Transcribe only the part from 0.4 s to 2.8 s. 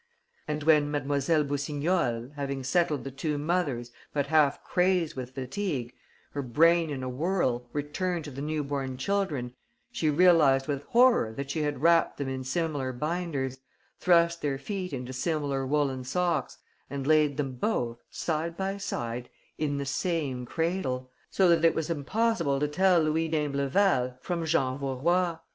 And, when Mlle. Boussignol, having